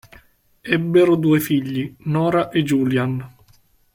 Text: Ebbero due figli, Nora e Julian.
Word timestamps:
Ebbero 0.63 1.13
due 1.15 1.39
figli, 1.39 1.95
Nora 2.05 2.49
e 2.49 2.63
Julian. 2.63 3.33